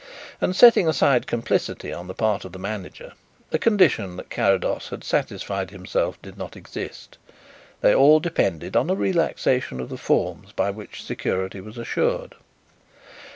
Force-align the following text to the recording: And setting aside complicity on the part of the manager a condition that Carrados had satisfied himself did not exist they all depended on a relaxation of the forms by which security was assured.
And 0.41 0.55
setting 0.55 0.87
aside 0.87 1.27
complicity 1.27 1.93
on 1.93 2.07
the 2.07 2.15
part 2.15 2.43
of 2.43 2.53
the 2.53 2.57
manager 2.57 3.13
a 3.51 3.59
condition 3.59 4.15
that 4.17 4.31
Carrados 4.31 4.89
had 4.89 5.03
satisfied 5.03 5.69
himself 5.69 6.19
did 6.23 6.39
not 6.39 6.55
exist 6.55 7.19
they 7.81 7.93
all 7.93 8.19
depended 8.19 8.75
on 8.75 8.89
a 8.89 8.95
relaxation 8.95 9.79
of 9.79 9.89
the 9.89 9.99
forms 9.99 10.53
by 10.53 10.71
which 10.71 11.03
security 11.03 11.61
was 11.61 11.77
assured. 11.77 12.33